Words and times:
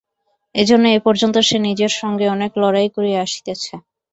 এজন্য 0.55 0.85
এ 0.89 1.05
পর্যন্ত 1.05 1.35
সে 1.47 1.57
নিজের 1.67 1.91
সঙ্গে 1.99 2.25
অনেক 2.35 2.51
লড়াই 2.61 2.87
করিয়া 2.95 3.19
আসিতেছে। 3.21 3.73